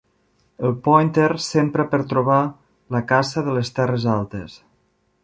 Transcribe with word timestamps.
El 0.67 0.71
pòinter 0.87 1.27
s'empra 1.47 1.85
per 1.91 1.99
trobar 2.13 2.39
la 2.97 3.05
caça 3.13 3.45
de 3.51 3.55
les 3.59 3.73
terres 3.81 4.09
altes. 4.15 4.57